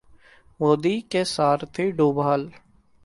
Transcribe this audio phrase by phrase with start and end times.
[0.59, 2.51] मोदी के सारथी डोभाल